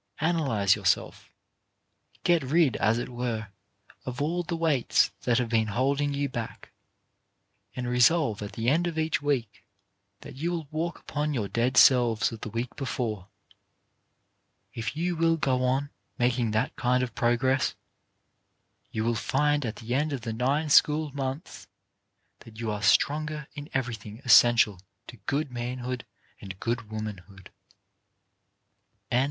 [0.19, 1.31] Analyze yourself.
[2.23, 3.49] Get rid, as it were,
[4.03, 6.71] of all the weights that have been holding you back,
[7.75, 9.63] and resolve at the end of each week
[10.21, 13.27] that you will walk upon your dead selves of the week before.
[14.73, 17.75] If you will go on, making that kind of progress,
[18.89, 21.67] you will find at the end of the nine school months
[22.39, 26.05] that you are stronger in everything essential to good man hood
[26.41, 27.51] and good womanhood.